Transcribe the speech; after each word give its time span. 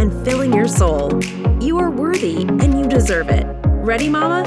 and 0.00 0.24
filling 0.24 0.50
your 0.50 0.66
soul. 0.66 1.22
You 1.60 1.78
are 1.78 1.90
worthy 1.90 2.42
and 2.42 2.78
you 2.78 2.88
deserve 2.88 3.28
it. 3.28 3.46
Ready, 3.66 4.08
Mama? 4.08 4.44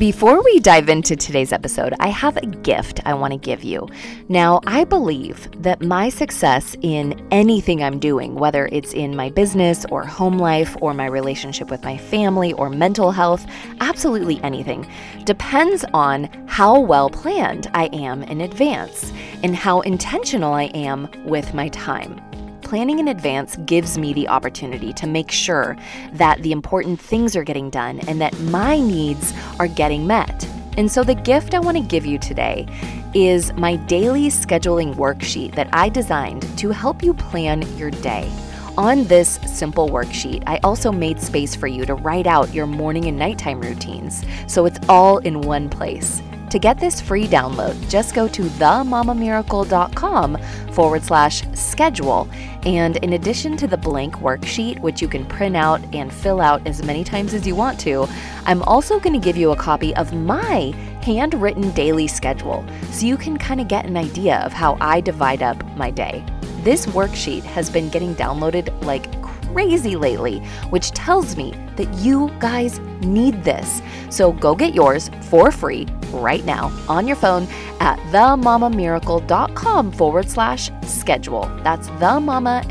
Before 0.00 0.42
we 0.42 0.60
dive 0.60 0.88
into 0.88 1.14
today's 1.14 1.52
episode, 1.52 1.92
I 2.00 2.08
have 2.08 2.38
a 2.38 2.46
gift 2.46 3.00
I 3.04 3.12
want 3.12 3.34
to 3.34 3.38
give 3.38 3.62
you. 3.62 3.86
Now, 4.30 4.62
I 4.66 4.84
believe 4.84 5.46
that 5.62 5.82
my 5.82 6.08
success 6.08 6.74
in 6.80 7.22
anything 7.30 7.82
I'm 7.82 7.98
doing, 7.98 8.34
whether 8.34 8.66
it's 8.72 8.94
in 8.94 9.14
my 9.14 9.28
business 9.28 9.84
or 9.90 10.06
home 10.06 10.38
life 10.38 10.74
or 10.80 10.94
my 10.94 11.04
relationship 11.04 11.68
with 11.68 11.84
my 11.84 11.98
family 11.98 12.54
or 12.54 12.70
mental 12.70 13.12
health, 13.12 13.44
absolutely 13.80 14.42
anything, 14.42 14.90
depends 15.26 15.84
on 15.92 16.30
how 16.46 16.80
well 16.80 17.10
planned 17.10 17.66
I 17.74 17.90
am 17.92 18.22
in 18.22 18.40
advance 18.40 19.12
and 19.42 19.54
how 19.54 19.82
intentional 19.82 20.54
I 20.54 20.70
am 20.72 21.10
with 21.26 21.52
my 21.52 21.68
time 21.68 22.22
planning 22.70 23.00
in 23.00 23.08
advance 23.08 23.56
gives 23.66 23.98
me 23.98 24.12
the 24.12 24.28
opportunity 24.28 24.92
to 24.92 25.08
make 25.08 25.28
sure 25.28 25.76
that 26.12 26.40
the 26.42 26.52
important 26.52 27.00
things 27.00 27.34
are 27.34 27.42
getting 27.42 27.68
done 27.68 27.98
and 28.06 28.20
that 28.20 28.38
my 28.42 28.78
needs 28.78 29.34
are 29.58 29.66
getting 29.66 30.06
met. 30.06 30.48
And 30.76 30.88
so, 30.88 31.02
the 31.02 31.16
gift 31.16 31.52
I 31.52 31.58
want 31.58 31.78
to 31.78 31.82
give 31.82 32.06
you 32.06 32.16
today 32.16 32.68
is 33.12 33.52
my 33.54 33.74
daily 33.74 34.28
scheduling 34.28 34.94
worksheet 34.94 35.56
that 35.56 35.68
I 35.72 35.88
designed 35.88 36.46
to 36.58 36.70
help 36.70 37.02
you 37.02 37.12
plan 37.12 37.62
your 37.76 37.90
day. 37.90 38.30
On 38.78 39.02
this 39.02 39.40
simple 39.46 39.88
worksheet, 39.88 40.44
I 40.46 40.58
also 40.62 40.92
made 40.92 41.20
space 41.20 41.56
for 41.56 41.66
you 41.66 41.84
to 41.86 41.96
write 41.96 42.28
out 42.28 42.54
your 42.54 42.68
morning 42.68 43.06
and 43.06 43.18
nighttime 43.18 43.60
routines, 43.60 44.24
so 44.46 44.64
it's 44.64 44.78
all 44.88 45.18
in 45.18 45.40
one 45.40 45.68
place. 45.68 46.22
To 46.50 46.58
get 46.58 46.80
this 46.80 47.00
free 47.00 47.28
download, 47.28 47.88
just 47.88 48.12
go 48.12 48.26
to 48.26 48.42
themamamiracle.com 48.42 50.36
forward 50.72 51.04
slash 51.04 51.44
schedule. 51.54 52.28
And 52.64 52.96
in 52.96 53.12
addition 53.12 53.56
to 53.58 53.68
the 53.68 53.76
blank 53.76 54.16
worksheet, 54.16 54.80
which 54.80 55.00
you 55.00 55.06
can 55.06 55.24
print 55.24 55.56
out 55.56 55.80
and 55.94 56.12
fill 56.12 56.40
out 56.40 56.66
as 56.66 56.82
many 56.82 57.04
times 57.04 57.34
as 57.34 57.46
you 57.46 57.54
want 57.54 57.78
to, 57.80 58.08
I'm 58.46 58.64
also 58.64 58.98
going 58.98 59.12
to 59.12 59.24
give 59.24 59.36
you 59.36 59.52
a 59.52 59.56
copy 59.56 59.94
of 59.94 60.12
my 60.12 60.74
handwritten 61.04 61.70
daily 61.70 62.08
schedule 62.08 62.64
so 62.90 63.06
you 63.06 63.16
can 63.16 63.38
kind 63.38 63.60
of 63.60 63.68
get 63.68 63.86
an 63.86 63.96
idea 63.96 64.38
of 64.38 64.52
how 64.52 64.76
I 64.80 65.00
divide 65.00 65.44
up 65.44 65.64
my 65.76 65.92
day. 65.92 66.24
This 66.62 66.84
worksheet 66.86 67.44
has 67.44 67.70
been 67.70 67.90
getting 67.90 68.16
downloaded 68.16 68.84
like 68.84 69.22
crazy 69.22 69.94
lately, 69.94 70.40
which 70.70 70.90
tells 70.90 71.36
me 71.36 71.54
that 71.76 71.94
you 71.94 72.28
guys 72.40 72.80
need 73.02 73.44
this. 73.44 73.80
So 74.10 74.32
go 74.32 74.56
get 74.56 74.74
yours 74.74 75.12
for 75.22 75.52
free 75.52 75.86
right 76.12 76.44
now 76.44 76.70
on 76.88 77.06
your 77.06 77.16
phone 77.16 77.46
at 77.80 77.98
themamamiracle.com 78.12 79.92
forward 79.92 80.28
slash 80.28 80.70
schedule. 80.84 81.42
That's 81.62 81.88
the 81.98 82.20
mama, 82.20 82.62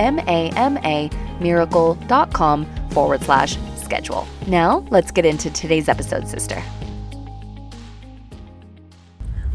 miracle.com 1.40 2.90
forward 2.90 3.22
slash 3.22 3.58
schedule. 3.76 4.28
Now 4.48 4.86
let's 4.90 5.12
get 5.12 5.26
into 5.26 5.50
today's 5.52 5.90
episode, 5.90 6.28
sister. 6.28 6.62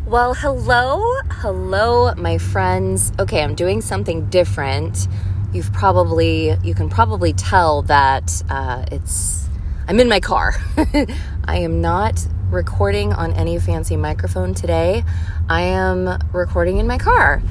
Well, 0.07 0.35
hello, 0.35 1.03
hello, 1.31 2.15
my 2.17 2.39
friends. 2.39 3.13
Okay, 3.19 3.43
I'm 3.43 3.55
doing 3.55 3.81
something 3.81 4.27
different 4.29 5.09
you've 5.55 5.73
probably 5.73 6.57
you 6.63 6.75
can 6.75 6.89
probably 6.91 7.33
tell 7.33 7.83
that 7.83 8.43
uh, 8.51 8.85
it's 8.91 9.49
i'm 9.89 10.01
in 10.01 10.09
my 10.09 10.21
car 10.21 10.55
i 11.45 11.57
am 11.57 11.81
not 11.81 12.27
recording 12.51 13.13
on 13.13 13.33
any 13.33 13.59
fancy 13.59 13.97
microphone 13.97 14.55
today 14.55 15.05
i 15.49 15.63
am 15.63 16.19
recording 16.33 16.79
in 16.79 16.87
my 16.87 16.99
car 16.99 17.43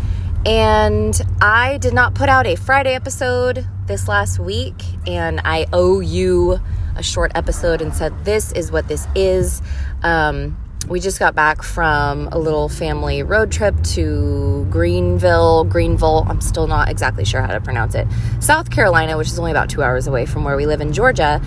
and 0.45 1.21
i 1.41 1.77
did 1.77 1.93
not 1.93 2.13
put 2.13 2.29
out 2.29 2.45
a 2.45 2.55
friday 2.55 2.93
episode 2.93 3.67
this 3.87 4.07
last 4.07 4.39
week 4.39 4.75
and 5.07 5.41
i 5.43 5.65
owe 5.73 5.99
you 5.99 6.59
a 6.95 7.03
short 7.03 7.31
episode 7.35 7.81
and 7.81 7.93
said 7.93 8.13
this 8.23 8.51
is 8.53 8.71
what 8.71 8.87
this 8.87 9.07
is 9.15 9.61
um, 10.03 10.57
we 10.89 10.99
just 10.99 11.17
got 11.17 11.33
back 11.33 11.63
from 11.63 12.27
a 12.31 12.37
little 12.37 12.67
family 12.67 13.23
road 13.23 13.51
trip 13.51 13.75
to 13.83 14.67
Greenville, 14.69 15.63
Greenville. 15.63 16.25
I'm 16.27 16.41
still 16.41 16.67
not 16.67 16.89
exactly 16.89 17.23
sure 17.23 17.41
how 17.41 17.53
to 17.53 17.61
pronounce 17.61 17.95
it. 17.95 18.05
South 18.41 18.69
Carolina, 18.69 19.17
which 19.17 19.27
is 19.27 19.39
only 19.39 19.51
about 19.51 19.69
two 19.69 19.81
hours 19.81 20.07
away 20.07 20.25
from 20.25 20.43
where 20.43 20.57
we 20.57 20.65
live 20.65 20.81
in 20.81 20.91
Georgia. 20.91 21.41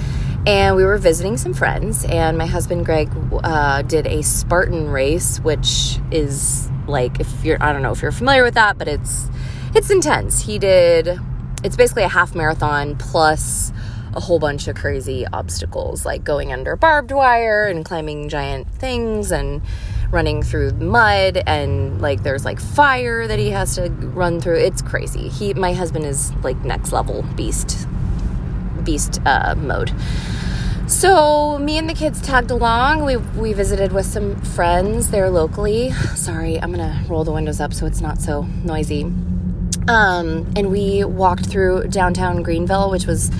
And 0.47 0.77
we 0.77 0.85
were 0.85 0.97
visiting 0.97 1.37
some 1.37 1.55
friends, 1.55 2.05
and 2.05 2.39
my 2.39 2.47
husband 2.47 2.87
Greg 2.87 3.11
uh, 3.43 3.83
did 3.83 4.07
a 4.07 4.23
Spartan 4.23 4.89
race, 4.89 5.41
which 5.41 5.99
is 6.13 6.71
like 6.87 7.19
if 7.19 7.45
you're 7.45 7.61
I 7.61 7.73
don't 7.73 7.83
know 7.83 7.91
if 7.91 8.01
you're 8.01 8.13
familiar 8.13 8.45
with 8.45 8.55
that, 8.55 8.79
but 8.79 8.87
it's 8.87 9.29
it's 9.75 9.91
intense. 9.91 10.43
He 10.43 10.61
did 10.61 11.19
it's 11.65 11.75
basically 11.75 12.05
a 12.05 12.09
half 12.09 12.37
marathon 12.37 12.97
plus 12.97 13.73
a 14.15 14.21
whole 14.21 14.39
bunch 14.39 14.69
of 14.69 14.77
crazy 14.77 15.27
obstacles, 15.33 16.07
like 16.07 16.23
going 16.23 16.53
under 16.53 16.77
barbed 16.77 17.11
wire 17.11 17.65
and 17.65 17.85
climbing 17.85 18.29
giant 18.29 18.71
things 18.71 19.33
and 19.33 19.61
running 20.13 20.45
through 20.45 20.71
mud 20.75 21.43
and 21.49 22.01
like 22.01 22.23
there's 22.23 22.45
like 22.45 22.61
fire 22.61 23.27
that 23.27 23.41
he 23.41 23.51
has 23.51 23.75
to 23.75 23.91
run 23.91 24.41
through. 24.41 24.59
It's 24.59 24.81
crazy. 24.81 25.29
He 25.29 25.55
my 25.55 25.73
husband 25.73 26.07
is 26.07 26.33
like 26.37 26.57
next 26.59 26.93
level 26.93 27.25
beast 27.35 27.89
beast 28.87 29.21
uh, 29.27 29.55
mode. 29.59 29.93
So 30.87 31.59
me 31.59 31.79
and 31.79 31.91
the 31.91 31.95
kids 31.95 32.23
tagged 32.23 32.53
along. 32.53 33.05
We 33.05 33.17
we 33.17 33.53
visited 33.53 33.91
with 33.93 34.07
some 34.07 34.41
friends 34.41 35.11
there 35.11 35.29
locally. 35.29 35.91
Sorry, 36.15 36.61
I'm 36.63 36.71
gonna 36.71 37.05
roll 37.09 37.25
the 37.25 37.33
windows 37.33 37.61
up 37.61 37.75
so 37.75 37.87
it's 37.87 38.01
not 38.01 38.19
so 38.19 38.43
noisy. 38.63 39.03
Um, 39.89 40.53
and 40.57 40.71
we 40.71 41.05
walked 41.05 41.47
through 41.47 41.89
downtown 41.89 42.43
Greenville, 42.43 42.91
which 42.91 43.05
was 43.05 43.31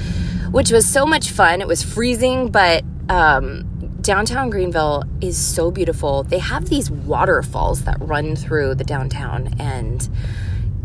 which 0.51 0.73
was 0.73 0.87
so 0.87 1.07
much 1.07 1.31
fun. 1.31 1.61
It 1.61 1.69
was 1.69 1.85
freezing, 1.85 2.51
but 2.51 2.85
um, 3.09 3.65
downtown 4.01 4.51
Greenville 4.51 5.05
is 5.21 5.39
so 5.39 5.71
beautiful. 5.71 6.25
They 6.25 6.39
have 6.39 6.69
these 6.69 6.91
waterfalls 6.91 7.85
that 7.85 7.97
run 8.01 8.35
through 8.35 8.75
the 8.75 8.85
downtown, 8.85 9.55
and 9.61 10.09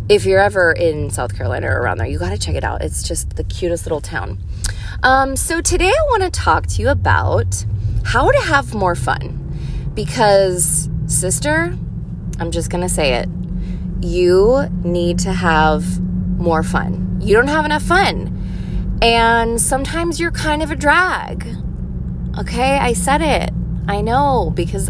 if 0.09 0.25
you're 0.25 0.41
ever 0.41 0.71
in 0.71 1.09
South 1.09 1.35
Carolina 1.35 1.67
or 1.67 1.79
around 1.79 1.97
there, 1.97 2.07
you 2.07 2.19
got 2.19 2.31
to 2.31 2.37
check 2.37 2.55
it 2.55 2.63
out. 2.63 2.81
It's 2.81 3.01
just 3.01 3.35
the 3.35 3.43
cutest 3.43 3.85
little 3.85 4.01
town. 4.01 4.39
Um, 5.03 5.35
so 5.35 5.61
today 5.61 5.89
I 5.89 6.03
want 6.09 6.21
to 6.21 6.29
talk 6.29 6.67
to 6.67 6.81
you 6.81 6.89
about 6.89 7.65
how 8.05 8.29
to 8.29 8.39
have 8.41 8.75
more 8.75 8.93
fun 8.93 9.91
because, 9.95 10.89
sister, 11.07 11.75
I'm 12.37 12.51
just 12.51 12.69
going 12.69 12.83
to 12.83 12.89
say 12.89 13.15
it. 13.15 13.27
You 14.01 14.67
need 14.83 15.17
to 15.19 15.33
have 15.33 15.99
more 16.37 16.61
fun. 16.61 17.17
You 17.19 17.35
don't 17.35 17.47
have 17.47 17.65
enough 17.65 17.81
fun. 17.81 18.99
And 19.01 19.59
sometimes 19.59 20.19
you're 20.19 20.29
kind 20.29 20.61
of 20.61 20.69
a 20.69 20.75
drag. 20.75 21.47
Okay, 22.37 22.77
I 22.77 22.93
said 22.93 23.23
it. 23.23 23.49
I 23.87 24.01
know 24.01 24.51
because 24.53 24.87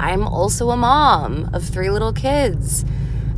I'm 0.00 0.26
also 0.26 0.70
a 0.70 0.76
mom 0.76 1.50
of 1.52 1.62
three 1.62 1.88
little 1.88 2.12
kids. 2.12 2.84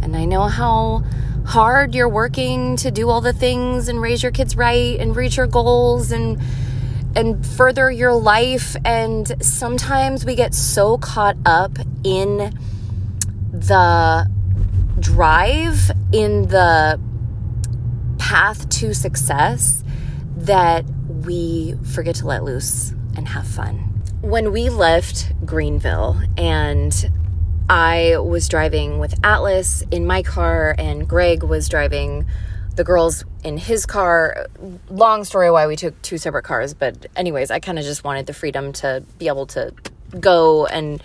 And 0.00 0.16
I 0.16 0.24
know 0.24 0.44
how 0.44 1.04
hard 1.44 1.94
you're 1.94 2.08
working 2.08 2.76
to 2.76 2.90
do 2.90 3.10
all 3.10 3.20
the 3.20 3.32
things 3.32 3.88
and 3.88 4.00
raise 4.00 4.22
your 4.22 4.32
kids 4.32 4.56
right 4.56 4.98
and 4.98 5.14
reach 5.14 5.36
your 5.36 5.46
goals 5.46 6.10
and 6.10 6.40
and 7.16 7.46
further 7.46 7.90
your 7.90 8.14
life 8.14 8.76
and 8.84 9.36
sometimes 9.44 10.24
we 10.24 10.34
get 10.34 10.54
so 10.54 10.98
caught 10.98 11.36
up 11.46 11.78
in 12.02 12.52
the 13.52 14.28
drive 14.98 15.90
in 16.12 16.48
the 16.48 16.98
path 18.18 18.68
to 18.68 18.94
success 18.94 19.84
that 20.36 20.84
we 21.24 21.74
forget 21.92 22.16
to 22.16 22.26
let 22.26 22.42
loose 22.42 22.92
and 23.16 23.28
have 23.28 23.46
fun. 23.46 23.76
When 24.22 24.52
we 24.52 24.70
left 24.70 25.32
Greenville 25.44 26.20
and 26.36 27.10
I 27.68 28.18
was 28.18 28.48
driving 28.48 28.98
with 28.98 29.14
Atlas 29.24 29.82
in 29.90 30.06
my 30.06 30.22
car 30.22 30.74
and 30.76 31.08
Greg 31.08 31.42
was 31.42 31.68
driving 31.68 32.26
the 32.76 32.84
girls 32.84 33.24
in 33.42 33.56
his 33.56 33.86
car. 33.86 34.46
Long 34.90 35.24
story 35.24 35.50
why 35.50 35.66
we 35.66 35.76
took 35.76 36.00
two 36.02 36.18
separate 36.18 36.42
cars, 36.42 36.74
but 36.74 37.06
anyways, 37.16 37.50
I 37.50 37.60
kind 37.60 37.78
of 37.78 37.84
just 37.84 38.04
wanted 38.04 38.26
the 38.26 38.34
freedom 38.34 38.72
to 38.74 39.02
be 39.18 39.28
able 39.28 39.46
to 39.46 39.72
go 40.20 40.66
and 40.66 41.02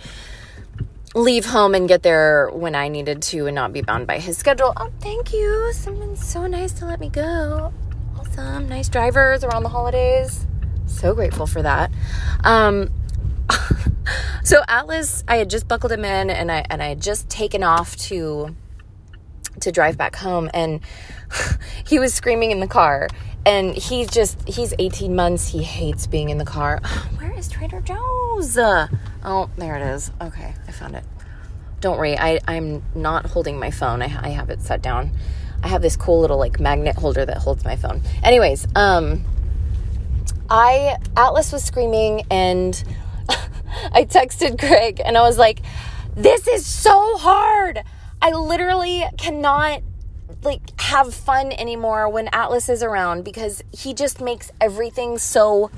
leave 1.14 1.44
home 1.44 1.74
and 1.74 1.88
get 1.88 2.02
there 2.02 2.50
when 2.50 2.74
I 2.74 2.88
needed 2.88 3.22
to 3.22 3.46
and 3.46 3.54
not 3.54 3.72
be 3.72 3.82
bound 3.82 4.06
by 4.06 4.18
his 4.18 4.36
schedule. 4.36 4.72
Oh, 4.76 4.90
thank 5.00 5.32
you. 5.32 5.72
Someone's 5.72 6.24
so 6.24 6.46
nice 6.46 6.72
to 6.74 6.86
let 6.86 7.00
me 7.00 7.08
go. 7.08 7.72
Awesome. 8.18 8.68
Nice 8.68 8.88
drivers 8.88 9.42
around 9.44 9.62
the 9.62 9.68
holidays. 9.70 10.46
So 10.86 11.14
grateful 11.14 11.46
for 11.46 11.62
that. 11.62 11.90
Um, 12.44 12.90
so 14.42 14.62
Atlas, 14.68 15.24
I 15.28 15.36
had 15.36 15.50
just 15.50 15.68
buckled 15.68 15.92
him 15.92 16.04
in 16.04 16.30
and 16.30 16.50
I 16.50 16.64
and 16.70 16.82
I 16.82 16.88
had 16.88 17.00
just 17.00 17.28
taken 17.28 17.62
off 17.62 17.96
to 17.96 18.54
to 19.60 19.72
drive 19.72 19.96
back 19.96 20.16
home 20.16 20.50
and 20.54 20.80
he 21.86 21.98
was 21.98 22.14
screaming 22.14 22.50
in 22.50 22.60
the 22.60 22.66
car 22.66 23.08
and 23.46 23.74
he's 23.74 24.08
just 24.10 24.46
he's 24.48 24.74
18 24.78 25.14
months. 25.14 25.48
He 25.48 25.62
hates 25.62 26.06
being 26.06 26.30
in 26.30 26.38
the 26.38 26.44
car. 26.44 26.80
Where 27.18 27.36
is 27.36 27.48
trader 27.48 27.80
joe's? 27.80 28.56
Oh 28.58 29.50
there 29.56 29.76
it 29.76 29.82
is. 29.94 30.10
Okay 30.20 30.54
i 30.66 30.72
found 30.72 30.96
it. 30.96 31.04
Don't 31.80 31.96
worry 31.96 32.18
I, 32.18 32.40
i'm 32.46 32.82
not 32.94 33.26
holding 33.26 33.58
my 33.58 33.70
phone. 33.70 34.02
I, 34.02 34.06
I 34.06 34.28
have 34.30 34.50
it 34.50 34.62
set 34.62 34.82
down. 34.82 35.12
I 35.62 35.68
have 35.68 35.82
this 35.82 35.96
cool 35.96 36.20
little 36.20 36.38
like 36.38 36.58
magnet 36.58 36.96
holder 36.96 37.26
that 37.26 37.38
holds 37.38 37.64
my 37.64 37.76
phone. 37.76 38.02
Anyways 38.22 38.66
um 38.74 39.24
i 40.52 40.96
atlas 41.16 41.52
was 41.52 41.62
screaming 41.62 42.24
and 42.28 42.82
i 43.92 44.04
texted 44.04 44.58
greg 44.58 45.00
and 45.04 45.16
i 45.16 45.22
was 45.22 45.38
like 45.38 45.60
this 46.16 46.46
is 46.48 46.66
so 46.66 47.16
hard 47.18 47.82
i 48.20 48.30
literally 48.32 49.04
cannot 49.16 49.82
like 50.42 50.80
have 50.80 51.14
fun 51.14 51.52
anymore 51.52 52.08
when 52.08 52.28
Atlas 52.32 52.68
is 52.68 52.82
around 52.82 53.24
because 53.24 53.62
he 53.72 53.92
just 53.92 54.20
makes 54.20 54.50
everything 54.60 55.18
so 55.18 55.70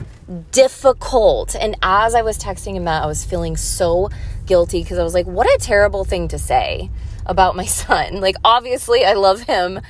difficult. 0.50 1.56
And 1.56 1.76
as 1.82 2.14
I 2.14 2.22
was 2.22 2.38
texting 2.38 2.75
him 2.75 2.84
that, 2.84 3.02
I 3.02 3.06
was 3.06 3.25
feeling 3.25 3.56
so 3.56 4.10
guilty 4.46 4.82
because 4.82 4.98
I 4.98 5.02
was 5.02 5.14
like, 5.14 5.26
what 5.26 5.46
a 5.46 5.58
terrible 5.60 6.05
thing 6.05 6.28
to 6.28 6.38
say 6.38 6.90
about 7.26 7.56
my 7.56 7.64
son. 7.66 8.20
Like 8.20 8.37
obviously 8.44 9.05
I 9.05 9.14
love 9.14 9.43
him, 9.43 9.81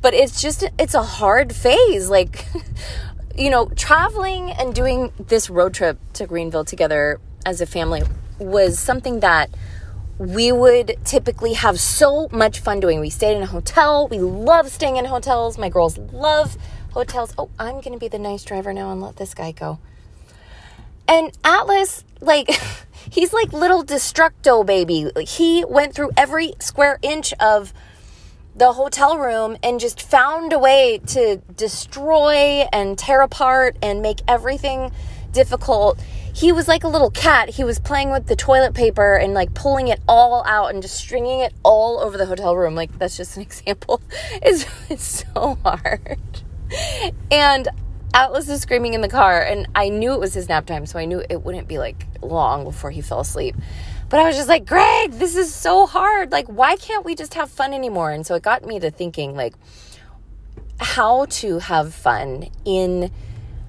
but 0.00 0.14
it's 0.14 0.40
just 0.40 0.64
it's 0.78 0.94
a 0.94 1.02
hard 1.02 1.54
phase 1.54 2.08
like 2.08 2.46
you 3.36 3.50
know, 3.50 3.66
traveling 3.76 4.50
and 4.50 4.74
doing 4.74 5.12
this 5.18 5.48
road 5.48 5.72
trip 5.72 5.98
to 6.14 6.26
Greenville 6.26 6.64
together 6.64 7.20
as 7.44 7.60
a 7.60 7.66
family 7.66 8.02
was 8.38 8.78
something 8.78 9.20
that 9.20 9.50
we 10.18 10.52
would 10.52 10.98
typically 11.04 11.54
have 11.54 11.80
so 11.80 12.28
much 12.30 12.60
fun 12.60 12.80
doing. 12.80 13.00
We 13.00 13.08
stayed 13.08 13.36
in 13.36 13.42
a 13.42 13.46
hotel. 13.46 14.06
We 14.08 14.18
love 14.18 14.68
staying 14.68 14.96
in 14.96 15.06
hotels. 15.06 15.56
My 15.56 15.70
girls 15.70 15.96
love 15.96 16.58
hotels. 16.90 17.32
Oh, 17.38 17.48
I'm 17.58 17.76
going 17.76 17.92
to 17.92 17.98
be 17.98 18.08
the 18.08 18.18
nice 18.18 18.44
driver 18.44 18.72
now 18.74 18.92
and 18.92 19.00
let 19.00 19.16
this 19.16 19.32
guy 19.32 19.52
go. 19.52 19.78
And 21.08 21.32
Atlas, 21.42 22.04
like, 22.20 22.50
he's 23.10 23.32
like 23.32 23.52
little 23.52 23.82
destructo 23.82 24.64
baby. 24.64 25.10
He 25.26 25.64
went 25.64 25.94
through 25.94 26.10
every 26.16 26.52
square 26.60 26.98
inch 27.00 27.32
of 27.40 27.72
the 28.54 28.74
hotel 28.74 29.16
room 29.16 29.56
and 29.62 29.80
just 29.80 30.02
found 30.02 30.52
a 30.52 30.58
way 30.58 31.00
to 31.06 31.36
destroy 31.56 32.66
and 32.72 32.98
tear 32.98 33.22
apart 33.22 33.76
and 33.80 34.02
make 34.02 34.20
everything 34.28 34.92
difficult 35.32 35.98
he 36.34 36.52
was 36.52 36.68
like 36.68 36.84
a 36.84 36.88
little 36.88 37.10
cat. 37.10 37.50
He 37.50 37.64
was 37.64 37.78
playing 37.78 38.10
with 38.10 38.26
the 38.26 38.36
toilet 38.36 38.74
paper 38.74 39.16
and 39.16 39.34
like 39.34 39.54
pulling 39.54 39.88
it 39.88 40.00
all 40.08 40.44
out 40.46 40.72
and 40.72 40.82
just 40.82 40.96
stringing 40.96 41.40
it 41.40 41.52
all 41.62 42.00
over 42.00 42.16
the 42.16 42.26
hotel 42.26 42.56
room. 42.56 42.74
Like 42.74 42.98
that's 42.98 43.16
just 43.16 43.36
an 43.36 43.42
example. 43.48 44.00
It's, 44.42 44.66
it's 44.88 45.24
so 45.34 45.58
hard. 45.64 46.42
And 47.30 47.68
Atlas 48.12 48.48
is 48.48 48.60
screaming 48.60 48.94
in 48.94 49.00
the 49.00 49.08
car, 49.08 49.40
and 49.40 49.68
I 49.74 49.88
knew 49.88 50.12
it 50.12 50.20
was 50.20 50.34
his 50.34 50.48
nap 50.48 50.66
time, 50.66 50.86
so 50.86 50.98
I 50.98 51.04
knew 51.04 51.22
it 51.28 51.42
wouldn't 51.42 51.68
be 51.68 51.78
like 51.78 52.06
long 52.22 52.64
before 52.64 52.90
he 52.90 53.00
fell 53.00 53.20
asleep. 53.20 53.54
But 54.08 54.18
I 54.18 54.24
was 54.24 54.36
just 54.36 54.48
like, 54.48 54.66
Greg, 54.66 55.12
this 55.12 55.36
is 55.36 55.54
so 55.54 55.86
hard. 55.86 56.32
Like, 56.32 56.48
why 56.48 56.74
can't 56.74 57.04
we 57.04 57.14
just 57.14 57.34
have 57.34 57.48
fun 57.48 57.72
anymore? 57.72 58.10
And 58.10 58.26
so 58.26 58.34
it 58.34 58.42
got 58.42 58.64
me 58.64 58.80
to 58.80 58.90
thinking, 58.90 59.36
like, 59.36 59.54
how 60.80 61.26
to 61.26 61.60
have 61.60 61.94
fun 61.94 62.48
in 62.64 63.12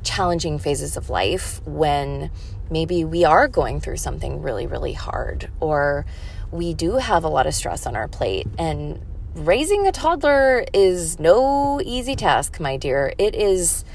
challenging 0.04 0.60
phases 0.60 0.98
of 0.98 1.10
life 1.10 1.62
when 1.66 2.32
maybe 2.70 3.04
we 3.04 3.24
are 3.26 3.48
going 3.48 3.80
through 3.80 3.98
something 3.98 4.42
really, 4.42 4.66
really 4.66 4.94
hard, 4.94 5.50
or 5.60 6.06
we 6.52 6.74
do 6.74 6.96
have 6.96 7.24
a 7.24 7.28
lot 7.28 7.48
of 7.48 7.54
stress 7.54 7.86
on 7.86 7.96
our 7.96 8.08
plate. 8.08 8.48
And 8.58 9.02
raising 9.34 9.88
a 9.88 9.92
toddler 9.92 10.66
is 10.74 11.20
no 11.20 11.82
easy 11.82 12.16
task, 12.16 12.60
my 12.60 12.78
dear. 12.78 13.14
It 13.18 13.36
is 13.36 13.86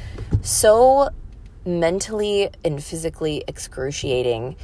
so 0.43 1.11
mentally 1.65 2.51
and 2.65 2.83
physically 2.83 3.45
excruciating 3.49 4.57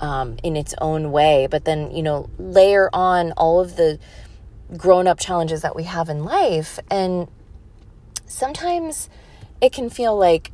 um, 0.00 0.36
in 0.42 0.56
its 0.56 0.74
own 0.80 1.10
way. 1.12 1.46
But 1.50 1.64
then, 1.64 1.90
you 1.90 2.02
know, 2.02 2.30
layer 2.38 2.88
on 2.92 3.32
all 3.32 3.60
of 3.60 3.76
the 3.76 3.98
grown 4.76 5.06
up 5.06 5.18
challenges 5.18 5.62
that 5.62 5.76
we 5.76 5.84
have 5.84 6.08
in 6.08 6.24
life. 6.24 6.78
And 6.90 7.28
sometimes 8.26 9.08
it 9.60 9.72
can 9.72 9.90
feel 9.90 10.16
like 10.16 10.52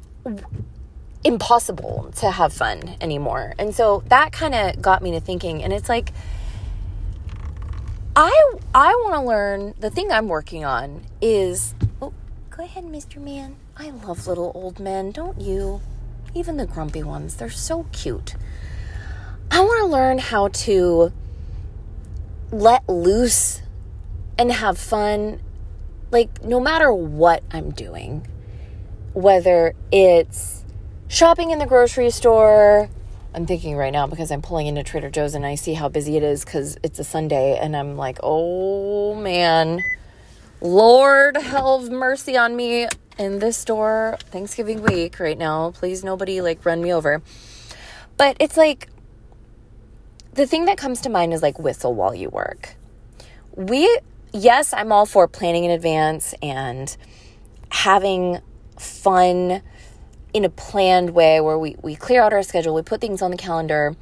impossible 1.24 2.10
to 2.16 2.30
have 2.30 2.52
fun 2.52 2.96
anymore. 3.00 3.54
And 3.58 3.74
so 3.74 4.02
that 4.08 4.32
kind 4.32 4.54
of 4.54 4.80
got 4.80 5.02
me 5.02 5.12
to 5.12 5.20
thinking 5.20 5.62
and 5.62 5.72
it's 5.72 5.88
like 5.88 6.12
I 8.16 8.52
I 8.74 8.94
want 9.04 9.14
to 9.14 9.22
learn 9.22 9.74
the 9.78 9.90
thing 9.90 10.10
I'm 10.10 10.28
working 10.28 10.64
on 10.64 11.02
is 11.20 11.74
oh, 12.00 12.12
go 12.50 12.64
ahead 12.64 12.84
Mr. 12.84 13.20
Man. 13.20 13.56
I 13.76 13.90
love 13.90 14.26
little 14.26 14.52
old 14.54 14.78
men, 14.80 15.10
don't 15.10 15.40
you? 15.40 15.80
Even 16.34 16.56
the 16.56 16.66
grumpy 16.66 17.02
ones, 17.02 17.36
they're 17.36 17.50
so 17.50 17.86
cute. 17.92 18.34
I 19.50 19.60
want 19.60 19.80
to 19.80 19.86
learn 19.86 20.18
how 20.18 20.48
to 20.48 21.12
let 22.52 22.88
loose 22.88 23.62
and 24.38 24.52
have 24.52 24.78
fun 24.78 25.40
like 26.10 26.42
no 26.42 26.60
matter 26.60 26.92
what 26.92 27.42
I'm 27.52 27.70
doing 27.70 28.26
whether 29.12 29.74
it's 29.90 30.64
shopping 31.08 31.50
in 31.50 31.58
the 31.58 31.66
grocery 31.66 32.10
store. 32.10 32.88
I'm 33.34 33.46
thinking 33.46 33.76
right 33.76 33.92
now 33.92 34.06
because 34.06 34.30
I'm 34.30 34.42
pulling 34.42 34.66
into 34.66 34.82
Trader 34.82 35.10
Joe's 35.10 35.34
and 35.34 35.46
I 35.46 35.54
see 35.54 35.74
how 35.74 35.88
busy 35.88 36.16
it 36.16 36.22
is 36.22 36.44
because 36.44 36.78
it's 36.82 36.98
a 36.98 37.04
Sunday 37.04 37.58
and 37.58 37.76
I'm 37.76 37.96
like, 37.96 38.18
oh 38.22 39.14
man, 39.14 39.80
Lord 40.60 41.36
have 41.36 41.90
mercy 41.90 42.36
on 42.36 42.56
me 42.56 42.88
in 43.18 43.38
this 43.38 43.56
store 43.56 44.16
Thanksgiving 44.30 44.82
week 44.82 45.20
right 45.20 45.38
now. 45.38 45.70
Please, 45.72 46.02
nobody 46.02 46.40
like 46.40 46.64
run 46.64 46.82
me 46.82 46.92
over. 46.92 47.22
But 48.16 48.36
it's 48.40 48.56
like 48.56 48.88
the 50.34 50.46
thing 50.46 50.64
that 50.66 50.78
comes 50.78 51.00
to 51.02 51.10
mind 51.10 51.32
is 51.32 51.42
like 51.42 51.58
whistle 51.58 51.94
while 51.94 52.14
you 52.14 52.30
work. 52.30 52.76
We, 53.54 53.98
yes, 54.32 54.72
I'm 54.72 54.92
all 54.92 55.06
for 55.06 55.28
planning 55.28 55.64
in 55.64 55.70
advance 55.70 56.34
and 56.42 56.96
having 57.70 58.40
fun 58.80 59.62
in 60.32 60.44
a 60.44 60.48
planned 60.48 61.10
way 61.10 61.40
where 61.40 61.58
we, 61.58 61.76
we 61.82 61.94
clear 61.96 62.22
out 62.22 62.32
our 62.32 62.42
schedule, 62.42 62.74
we 62.74 62.82
put 62.82 63.00
things 63.00 63.22
on 63.22 63.30
the 63.30 63.36
calendar. 63.36 63.96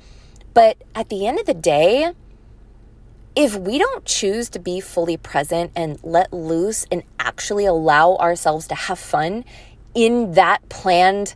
But 0.54 0.82
at 0.94 1.08
the 1.08 1.26
end 1.26 1.38
of 1.38 1.46
the 1.46 1.54
day, 1.54 2.12
if 3.34 3.56
we 3.56 3.78
don't 3.78 4.04
choose 4.04 4.48
to 4.50 4.58
be 4.58 4.80
fully 4.80 5.16
present 5.16 5.72
and 5.76 5.98
let 6.02 6.32
loose 6.32 6.86
and 6.90 7.02
actually 7.18 7.66
allow 7.66 8.16
ourselves 8.16 8.66
to 8.68 8.74
have 8.74 8.98
fun 8.98 9.44
in 9.94 10.32
that 10.32 10.68
planned 10.68 11.34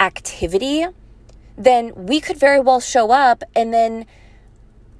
activity, 0.00 0.86
then 1.56 1.92
we 1.94 2.20
could 2.20 2.36
very 2.36 2.60
well 2.60 2.80
show 2.80 3.10
up 3.10 3.42
and 3.54 3.72
then 3.72 4.06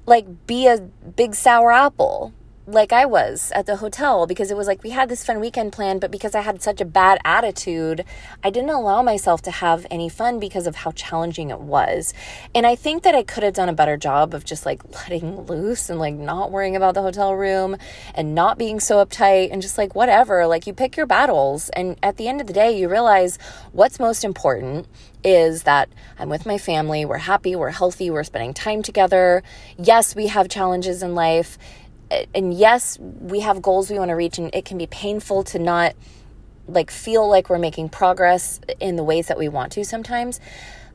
like 0.05 0.47
be 0.47 0.67
a 0.67 0.79
big 0.79 1.35
sour 1.35 1.71
apple 1.71 2.33
like 2.71 2.93
I 2.93 3.05
was 3.05 3.51
at 3.55 3.65
the 3.65 3.77
hotel 3.77 4.27
because 4.27 4.51
it 4.51 4.57
was 4.57 4.67
like 4.67 4.83
we 4.83 4.91
had 4.91 5.09
this 5.09 5.25
fun 5.25 5.39
weekend 5.39 5.73
planned, 5.73 6.01
but 6.01 6.11
because 6.11 6.35
I 6.35 6.41
had 6.41 6.61
such 6.61 6.79
a 6.79 6.85
bad 6.85 7.19
attitude, 7.25 8.05
I 8.43 8.51
didn't 8.51 8.69
allow 8.69 9.01
myself 9.01 9.41
to 9.43 9.51
have 9.51 9.87
any 9.89 10.07
fun 10.07 10.39
because 10.39 10.67
of 10.67 10.75
how 10.75 10.91
challenging 10.91 11.49
it 11.49 11.59
was. 11.59 12.13
And 12.53 12.67
I 12.67 12.75
think 12.75 13.03
that 13.03 13.15
I 13.15 13.23
could 13.23 13.43
have 13.43 13.55
done 13.55 13.69
a 13.69 13.73
better 13.73 13.97
job 13.97 14.33
of 14.33 14.45
just 14.45 14.65
like 14.65 14.83
letting 14.93 15.45
loose 15.47 15.89
and 15.89 15.99
like 15.99 16.13
not 16.13 16.51
worrying 16.51 16.75
about 16.75 16.93
the 16.93 17.01
hotel 17.01 17.33
room 17.33 17.75
and 18.13 18.35
not 18.35 18.57
being 18.57 18.79
so 18.79 19.03
uptight 19.03 19.49
and 19.51 19.61
just 19.61 19.77
like 19.77 19.95
whatever. 19.95 20.45
Like 20.45 20.67
you 20.67 20.73
pick 20.73 20.95
your 20.95 21.07
battles. 21.07 21.69
And 21.69 21.97
at 22.03 22.17
the 22.17 22.27
end 22.27 22.39
of 22.39 22.47
the 22.47 22.53
day, 22.53 22.77
you 22.77 22.87
realize 22.87 23.39
what's 23.71 23.99
most 23.99 24.23
important 24.23 24.87
is 25.23 25.63
that 25.63 25.89
I'm 26.17 26.29
with 26.29 26.45
my 26.45 26.57
family, 26.57 27.03
we're 27.03 27.17
happy, 27.17 27.55
we're 27.55 27.71
healthy, 27.71 28.09
we're 28.09 28.23
spending 28.23 28.53
time 28.53 28.81
together. 28.81 29.43
Yes, 29.77 30.15
we 30.15 30.27
have 30.27 30.47
challenges 30.47 31.03
in 31.03 31.13
life 31.13 31.57
and 32.33 32.53
yes, 32.53 32.97
we 32.99 33.41
have 33.41 33.61
goals 33.61 33.89
we 33.89 33.99
want 33.99 34.09
to 34.09 34.15
reach, 34.15 34.37
and 34.37 34.53
it 34.53 34.65
can 34.65 34.77
be 34.77 34.87
painful 34.87 35.43
to 35.45 35.59
not 35.59 35.95
like 36.67 36.91
feel 36.91 37.27
like 37.27 37.49
we're 37.49 37.59
making 37.59 37.89
progress 37.89 38.59
in 38.79 38.95
the 38.95 39.03
ways 39.03 39.27
that 39.27 39.37
we 39.37 39.49
want 39.49 39.71
to 39.73 39.83
sometimes. 39.83 40.39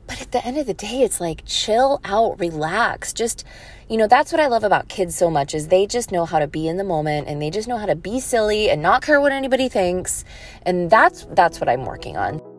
But 0.07 0.21
at 0.21 0.31
the 0.31 0.45
end 0.45 0.57
of 0.57 0.67
the 0.67 0.73
day, 0.73 1.01
it's 1.01 1.19
like 1.19 1.43
chill 1.45 1.99
out, 2.03 2.39
relax. 2.39 3.11
Just, 3.11 3.43
you 3.89 3.97
know, 3.97 4.07
that's 4.07 4.31
what 4.31 4.39
I 4.39 4.47
love 4.47 4.63
about 4.63 4.87
kids 4.87 5.15
so 5.15 5.31
much 5.31 5.55
is 5.55 5.69
they 5.69 5.87
just 5.87 6.11
know 6.11 6.25
how 6.25 6.39
to 6.39 6.47
be 6.47 6.67
in 6.67 6.77
the 6.77 6.83
moment 6.83 7.27
and 7.27 7.41
they 7.41 7.49
just 7.49 7.67
know 7.67 7.77
how 7.77 7.87
to 7.87 7.95
be 7.95 8.19
silly 8.19 8.69
and 8.69 8.81
not 8.81 9.01
care 9.01 9.19
what 9.19 9.31
anybody 9.31 9.67
thinks. 9.67 10.23
And 10.61 10.89
that's 10.91 11.25
that's 11.31 11.59
what 11.59 11.69
I'm 11.69 11.85
working 11.85 12.17
on. 12.17 12.54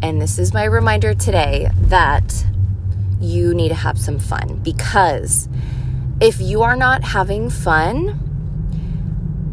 And 0.02 0.20
this 0.20 0.38
is 0.38 0.52
my 0.52 0.64
reminder 0.64 1.14
today 1.14 1.70
that 1.76 2.44
you 3.20 3.54
need 3.54 3.70
to 3.70 3.74
have 3.74 3.98
some 3.98 4.18
fun 4.18 4.60
because 4.62 5.48
if 6.20 6.40
you 6.40 6.62
are 6.62 6.76
not 6.76 7.02
having 7.02 7.48
fun, 7.48 8.20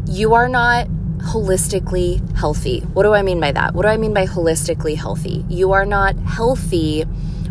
you 0.06 0.34
are 0.34 0.48
not 0.48 0.88
holistically 1.22 2.20
healthy. 2.36 2.80
What 2.80 3.04
do 3.04 3.14
I 3.14 3.22
mean 3.22 3.40
by 3.40 3.52
that? 3.52 3.74
What 3.74 3.82
do 3.82 3.88
I 3.88 3.96
mean 3.96 4.12
by 4.12 4.26
holistically 4.26 4.96
healthy? 4.96 5.44
You 5.48 5.72
are 5.72 5.86
not 5.86 6.16
healthy 6.16 7.04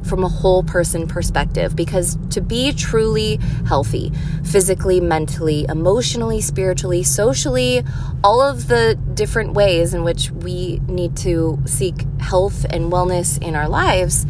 from 0.03 0.23
a 0.23 0.27
whole 0.27 0.63
person 0.63 1.07
perspective 1.07 1.75
because 1.75 2.17
to 2.31 2.41
be 2.41 2.73
truly 2.73 3.37
healthy, 3.67 4.11
physically, 4.43 4.99
mentally, 4.99 5.65
emotionally, 5.69 6.41
spiritually, 6.41 7.03
socially, 7.03 7.83
all 8.23 8.41
of 8.41 8.67
the 8.67 8.99
different 9.13 9.53
ways 9.53 9.93
in 9.93 10.03
which 10.03 10.31
we 10.31 10.79
need 10.87 11.15
to 11.17 11.59
seek 11.65 12.05
health 12.19 12.65
and 12.69 12.91
wellness 12.91 13.41
in 13.41 13.55
our 13.55 13.69
lives, 13.69 14.25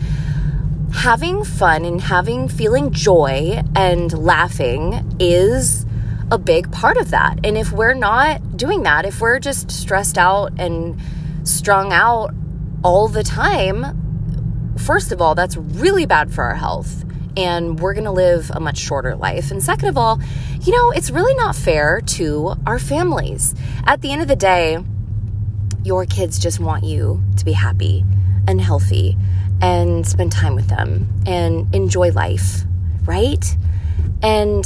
having 0.93 1.43
fun 1.43 1.85
and 1.85 2.01
having 2.01 2.47
feeling 2.47 2.91
joy 2.91 3.61
and 3.75 4.11
laughing 4.13 5.15
is 5.19 5.85
a 6.31 6.37
big 6.37 6.71
part 6.71 6.97
of 6.97 7.11
that. 7.11 7.39
And 7.43 7.57
if 7.57 7.71
we're 7.71 7.93
not 7.93 8.55
doing 8.55 8.83
that, 8.83 9.05
if 9.05 9.19
we're 9.19 9.39
just 9.39 9.69
stressed 9.69 10.17
out 10.17 10.53
and 10.57 10.99
strung 11.43 11.91
out 11.91 12.33
all 12.83 13.09
the 13.09 13.23
time, 13.23 14.75
first 14.77 15.11
of 15.11 15.21
all, 15.21 15.35
that's 15.35 15.57
really 15.57 16.05
bad 16.05 16.33
for 16.33 16.45
our 16.45 16.55
health. 16.55 17.03
And 17.35 17.79
we're 17.79 17.93
going 17.93 18.05
to 18.05 18.11
live 18.11 18.49
a 18.53 18.59
much 18.59 18.77
shorter 18.77 19.15
life. 19.15 19.51
And 19.51 19.61
second 19.61 19.89
of 19.89 19.97
all, 19.97 20.21
you 20.61 20.73
know, 20.73 20.91
it's 20.91 21.11
really 21.11 21.33
not 21.35 21.55
fair 21.55 22.01
to 22.01 22.55
our 22.65 22.79
families. 22.79 23.53
At 23.85 24.01
the 24.01 24.11
end 24.11 24.21
of 24.21 24.27
the 24.27 24.35
day, 24.35 24.79
your 25.83 26.05
kids 26.05 26.39
just 26.39 26.59
want 26.59 26.83
you 26.83 27.21
to 27.37 27.45
be 27.45 27.53
happy 27.53 28.05
and 28.47 28.59
healthy 28.61 29.17
and 29.61 30.05
spend 30.07 30.31
time 30.31 30.55
with 30.55 30.67
them 30.67 31.07
and 31.25 31.73
enjoy 31.75 32.11
life, 32.11 32.63
right? 33.05 33.45
And 34.21 34.65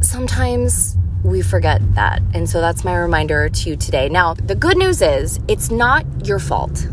sometimes 0.00 0.96
we 1.22 1.42
forget 1.42 1.80
that. 1.94 2.22
And 2.34 2.48
so 2.48 2.60
that's 2.60 2.84
my 2.84 2.96
reminder 2.96 3.48
to 3.48 3.70
you 3.70 3.76
today. 3.76 4.08
Now, 4.08 4.34
the 4.34 4.54
good 4.54 4.76
news 4.76 5.02
is 5.02 5.38
it's 5.48 5.70
not 5.70 6.04
your 6.26 6.38
fault. 6.38 6.88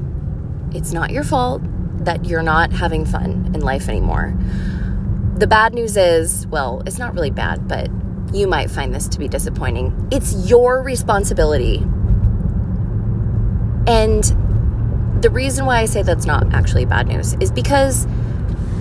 It's 0.74 0.92
not 0.92 1.12
your 1.12 1.24
fault 1.24 1.62
that 2.04 2.26
you're 2.26 2.44
not 2.44 2.72
having 2.72 3.06
fun 3.06 3.52
in 3.54 3.62
life 3.62 3.90
anymore. 3.90 4.36
The 5.38 5.48
bad 5.48 5.74
news 5.74 5.98
is, 5.98 6.48
well, 6.48 6.82
it's 6.86 6.98
not 6.98 7.14
really 7.14 7.32
bad, 7.32 7.68
but 7.68 7.90
you 8.34 8.48
might 8.48 8.70
find 8.70 8.94
this 8.94 9.08
to 9.10 9.20
be 9.20 9.28
disappointing. 9.28 10.10
It's 10.12 10.50
your 10.50 10.82
responsibility. 10.82 11.78
And 13.88 14.24
the 15.22 15.30
reason 15.32 15.66
why 15.66 15.80
I 15.80 15.86
say 15.86 16.04
that's 16.04 16.26
not 16.26 16.54
actually 16.54 16.86
bad 16.86 17.08
news 17.08 17.34
is 17.36 17.52
because 17.52 18.06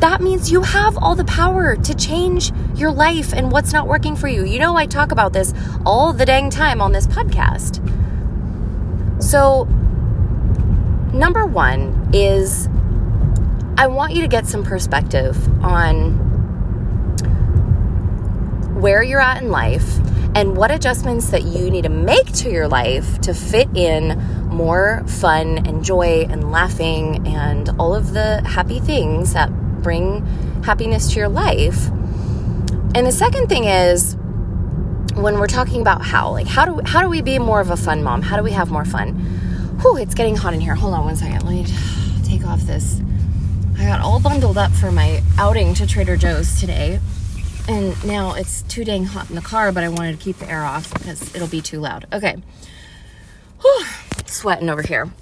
that 0.01 0.21
means 0.21 0.51
you 0.53 0.63
have 0.63 0.99
all 0.99 1.15
the 1.15 1.25
power 1.25 1.77
to 1.77 1.95
change 1.95 2.53
your 2.75 2.93
life 2.93 3.33
and 3.33 3.51
what's 3.51 3.73
not 3.73 3.89
working 3.89 4.15
for 4.15 4.29
you. 4.29 4.45
You 4.45 4.59
know, 4.59 4.77
I 4.77 4.87
talk 4.87 5.11
about 5.11 5.33
this 5.33 5.55
all 5.85 6.13
the 6.13 6.27
dang 6.27 6.51
time 6.51 6.81
on 6.81 6.93
this 6.93 7.07
podcast. 7.07 7.83
So, 9.23 9.65
number 11.13 11.47
one 11.47 12.11
is 12.13 12.69
I 13.79 13.87
want 13.87 14.13
you 14.13 14.23
to 14.23 14.29
get 14.29 14.47
some 14.47 14.63
perspective 14.65 15.37
on 15.65 16.27
where 18.81 19.03
you're 19.03 19.21
at 19.21 19.43
in 19.43 19.51
life 19.51 19.99
and 20.35 20.55
what 20.55 20.71
adjustments 20.71 21.31
that 21.31 21.45
you 21.45 21.71
need 21.71 21.85
to 21.85 21.89
make 21.89 22.31
to 22.35 22.51
your 22.51 22.69
life 22.69 23.19
to 23.23 23.33
fit 23.33 23.69
in 23.75 24.19
more 24.49 25.03
fun 25.07 25.67
and 25.67 25.83
joy 25.83 26.27
and 26.29 26.51
laughing 26.51 27.27
and 27.27 27.71
all 27.79 27.95
of 27.95 28.13
the 28.13 28.43
happy 28.47 28.79
things 28.79 29.33
that 29.33 29.51
bring 29.87 30.27
happiness 30.65 31.13
to 31.13 31.17
your 31.17 31.29
life. 31.29 31.87
And 32.97 33.07
the 33.07 33.13
second 33.13 33.49
thing 33.49 33.67
is 33.67 34.17
when 35.15 35.39
we're 35.39 35.47
talking 35.47 35.81
about 35.81 36.03
how, 36.03 36.33
like 36.33 36.49
how 36.49 36.65
do 36.65 36.81
how 36.85 37.03
do 37.03 37.09
we 37.09 37.23
be 37.23 37.39
more 37.39 37.61
of 37.61 37.71
a 37.71 37.77
fun 37.77 38.03
mom? 38.03 38.21
How 38.21 38.37
do 38.37 38.43
we 38.43 38.51
have 38.51 38.69
more 38.69 38.85
fun? 38.85 39.15
Whew, 39.83 39.97
it's 39.97 40.13
getting 40.13 40.35
hot 40.35 40.55
in 40.55 40.61
here. 40.61 40.75
Hold 40.75 40.93
on 40.93 41.05
one 41.05 41.15
second. 41.15 41.45
Let 41.45 41.53
me 41.53 41.65
take 42.25 42.45
off 42.45 42.63
this. 42.63 43.01
I 43.79 43.85
got 43.85 44.01
all 44.01 44.19
bundled 44.19 44.59
up 44.59 44.73
for 44.73 44.91
my 44.91 45.23
outing 45.39 45.73
to 45.75 45.87
Trader 45.87 46.17
Joe's 46.17 46.59
today. 46.59 46.99
And 47.69 48.05
now 48.05 48.35
it's 48.35 48.63
too 48.63 48.85
dang 48.85 49.05
hot 49.05 49.31
in 49.31 49.37
the 49.37 49.41
car, 49.41 49.71
but 49.71 49.85
I 49.85 49.89
wanted 49.89 50.19
to 50.19 50.25
keep 50.25 50.39
the 50.39 50.51
air 50.51 50.65
off 50.65 50.93
because 50.95 51.33
it'll 51.33 51.47
be 51.47 51.61
too 51.61 51.79
loud. 51.79 52.09
Okay. 52.13 52.35
Whew, 53.61 53.85
sweating 54.27 54.69
over 54.69 54.83
here. 54.83 55.13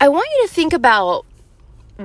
I 0.00 0.08
want 0.08 0.28
you 0.36 0.46
to 0.46 0.54
think 0.54 0.72
about 0.72 1.26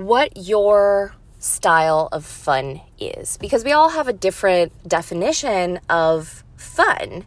what 0.06 0.36
your 0.36 1.16
style 1.40 2.10
of 2.12 2.26
fun 2.26 2.82
is 3.00 3.38
because 3.38 3.64
we 3.64 3.72
all 3.72 3.90
have 3.90 4.08
a 4.08 4.14
different 4.14 4.72
definition 4.88 5.80
of 5.90 6.44
fun. 6.56 7.26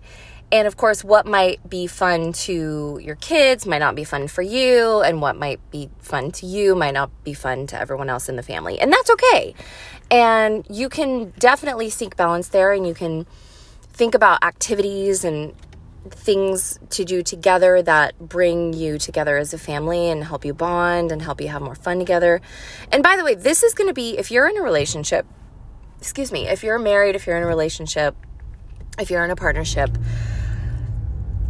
And 0.53 0.67
of 0.67 0.77
course, 0.77 1.05
what 1.05 1.27
might 1.27 1.69
be 1.71 1.87
fun 1.87 2.33
to 2.33 2.99
your 3.01 3.15
kids 3.15 3.67
might 3.67 3.79
not 3.79 3.95
be 3.95 4.03
fun 4.03 4.27
for 4.27 4.43
you, 4.43 5.01
and 5.01 5.23
what 5.23 5.37
might 5.37 5.61
be 5.71 5.91
fun 6.01 6.33
to 6.33 6.47
you 6.47 6.75
might 6.75 6.95
not 6.95 7.11
be 7.23 7.35
fun 7.35 7.69
to 7.69 7.81
everyone 7.81 8.11
else 8.11 8.29
in 8.29 8.35
the 8.35 8.43
family. 8.43 8.81
And 8.81 8.93
that's 8.93 9.11
okay. 9.11 9.55
And 10.11 10.67
you 10.69 10.89
can 10.89 11.33
definitely 11.39 11.89
seek 11.89 12.17
balance 12.17 12.49
there, 12.49 12.73
and 12.73 12.85
you 12.85 12.95
can 12.95 13.27
think 13.93 14.13
about 14.13 14.43
activities 14.43 15.25
and 15.25 15.55
things 16.09 16.79
to 16.91 17.05
do 17.05 17.23
together 17.23 17.83
that 17.83 18.19
bring 18.19 18.73
you 18.73 18.99
together 18.99 19.37
as 19.37 19.53
a 19.53 19.59
family 19.59 20.09
and 20.09 20.25
help 20.25 20.45
you 20.45 20.55
bond 20.55 21.13
and 21.13 21.21
help 21.21 21.41
you 21.41 21.49
have 21.49 21.61
more 21.61 21.75
fun 21.75 21.99
together. 21.99 22.41
And 22.91 23.03
by 23.03 23.17
the 23.17 23.25
way, 23.25 23.35
this 23.35 23.63
is 23.63 23.75
going 23.75 23.89
to 23.89 23.95
be 23.95 24.17
if 24.17 24.31
you're 24.31 24.49
in 24.49 24.57
a 24.57 24.63
relationship, 24.63 25.27
excuse 25.99 26.33
me, 26.33 26.49
if 26.49 26.63
you're 26.65 26.79
married, 26.79 27.17
if 27.17 27.27
you're 27.27 27.37
in 27.37 27.43
a 27.43 27.47
relationship, 27.47 28.17
if 28.99 29.11
you're 29.11 29.25
in 29.25 29.31
a 29.31 29.37
partnership, 29.37 29.91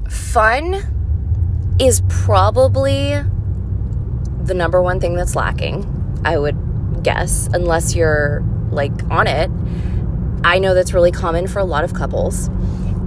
fun 0.09 1.76
is 1.78 2.02
probably 2.09 3.14
the 4.42 4.54
number 4.54 4.83
one 4.83 5.00
thing 5.00 5.14
that's 5.14 5.37
lacking, 5.37 6.21
I 6.25 6.38
would 6.38 7.02
guess, 7.02 7.49
unless 7.52 7.95
you're 7.95 8.45
like 8.71 8.92
on 9.11 9.26
it. 9.26 9.50
I 10.45 10.59
know 10.59 10.75
that's 10.75 10.92
really 10.92 11.12
common 11.12 11.47
for 11.47 11.59
a 11.59 11.64
lot 11.64 11.85
of 11.85 11.95
couples. 11.95 12.49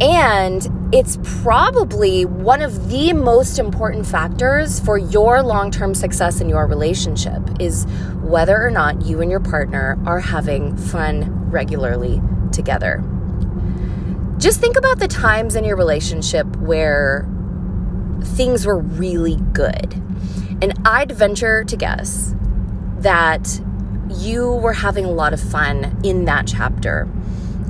And 0.02 0.68
it's 0.94 1.18
probably 1.42 2.24
one 2.24 2.62
of 2.62 2.90
the 2.90 3.14
most 3.14 3.58
important 3.58 4.06
factors 4.06 4.80
for 4.80 4.96
your 4.96 5.42
long 5.42 5.72
term 5.72 5.96
success 5.96 6.40
in 6.40 6.48
your 6.48 6.68
relationship 6.68 7.42
is 7.60 7.86
whether 8.22 8.62
or 8.62 8.70
not 8.70 9.04
you 9.04 9.20
and 9.20 9.32
your 9.32 9.40
partner 9.40 9.98
are 10.06 10.20
having 10.20 10.78
fun 10.78 11.50
regularly 11.50 12.22
together. 12.52 13.04
Just 14.38 14.60
think 14.60 14.78
about 14.78 15.00
the 15.00 15.08
times 15.08 15.56
in 15.56 15.64
your 15.64 15.78
relationship 15.78 16.46
where 16.58 17.28
things 18.22 18.64
were 18.64 18.78
really 18.78 19.38
good. 19.52 19.94
And 20.62 20.74
I'd 20.86 21.12
venture 21.12 21.64
to 21.64 21.76
guess 21.76 22.36
that 23.00 23.60
you 24.10 24.48
were 24.48 24.74
having 24.74 25.06
a 25.06 25.12
lot 25.12 25.34
of 25.34 25.42
fun 25.42 26.00
in 26.04 26.26
that 26.26 26.46
chapter. 26.46 27.08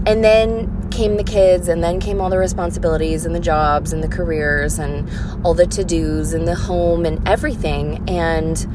And 0.05 0.23
then 0.23 0.89
came 0.89 1.17
the 1.17 1.23
kids, 1.23 1.67
and 1.67 1.83
then 1.83 1.99
came 1.99 2.21
all 2.21 2.29
the 2.29 2.37
responsibilities 2.37 3.25
and 3.25 3.33
the 3.33 3.39
jobs 3.39 3.93
and 3.93 4.03
the 4.03 4.07
careers 4.07 4.77
and 4.77 5.09
all 5.45 5.53
the 5.53 5.65
to 5.65 5.83
dos 5.83 6.33
and 6.33 6.47
the 6.47 6.55
home 6.55 7.05
and 7.05 7.27
everything. 7.27 8.03
And 8.07 8.67